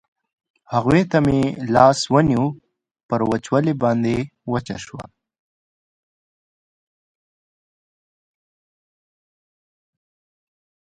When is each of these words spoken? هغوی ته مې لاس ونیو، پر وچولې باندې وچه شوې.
هغوی 0.73 1.01
ته 1.11 1.17
مې 1.25 1.39
لاس 1.75 1.99
ونیو، 2.13 2.45
پر 3.09 3.19
وچولې 3.29 3.73
باندې 3.83 4.15
وچه 4.53 4.77
شوې. 4.85 5.07